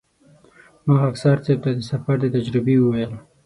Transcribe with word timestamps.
ما 0.85 0.93
خاکسار 1.01 1.37
صیب 1.45 1.59
ته 1.63 1.71
د 1.77 1.81
سفر 1.91 2.15
د 2.21 2.25
تجربې 2.35 2.75
وویل. 2.79 3.11